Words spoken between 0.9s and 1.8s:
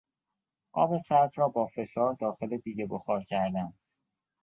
سرد را با